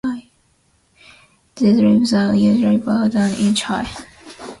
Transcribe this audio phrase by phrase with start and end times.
[1.57, 3.87] These ribs are usually about an inch high.